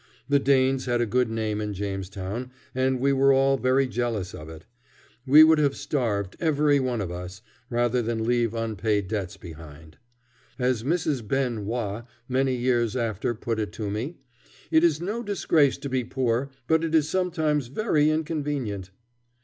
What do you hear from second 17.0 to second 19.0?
sometimes very inconvenient."